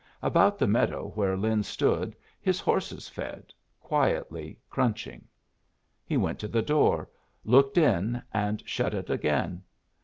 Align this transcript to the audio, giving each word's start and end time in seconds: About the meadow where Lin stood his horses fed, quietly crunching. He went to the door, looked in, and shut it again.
About 0.23 0.57
the 0.57 0.65
meadow 0.65 1.09
where 1.09 1.37
Lin 1.37 1.61
stood 1.61 2.15
his 2.41 2.59
horses 2.59 3.07
fed, 3.07 3.53
quietly 3.79 4.57
crunching. 4.67 5.27
He 6.03 6.17
went 6.17 6.39
to 6.39 6.47
the 6.47 6.63
door, 6.63 7.07
looked 7.45 7.77
in, 7.77 8.23
and 8.33 8.67
shut 8.67 8.95
it 8.95 9.11
again. 9.11 9.61